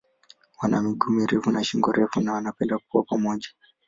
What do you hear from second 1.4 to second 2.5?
na shingo refu na